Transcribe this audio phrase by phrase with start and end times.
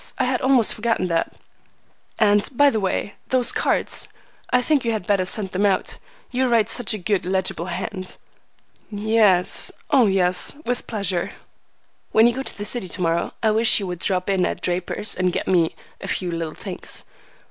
[0.17, 1.31] I had almost forgotten that."
[2.17, 4.07] "And, by the way, those cards?
[4.49, 5.99] I think you had better send them out:
[6.31, 8.17] you write such a good, legible hand."
[8.89, 10.53] "Y e s, oh yes.
[10.65, 11.33] With pleasure."
[12.13, 14.61] "When you go to the city to morrow, I wish you would drop in at
[14.63, 17.03] Draper's and get me a few little things.